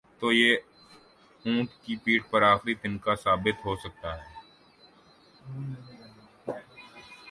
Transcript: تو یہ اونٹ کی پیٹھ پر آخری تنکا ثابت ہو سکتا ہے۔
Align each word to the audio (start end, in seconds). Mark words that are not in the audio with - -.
تو 0.19 0.31
یہ 0.31 0.55
اونٹ 1.45 1.69
کی 1.83 1.95
پیٹھ 2.03 2.25
پر 2.31 2.41
آخری 2.43 2.73
تنکا 2.75 3.15
ثابت 3.15 3.65
ہو 3.65 3.75
سکتا 3.75 4.09
ہے۔ 4.17 4.29